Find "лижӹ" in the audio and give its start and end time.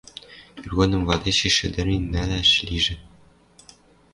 2.67-2.95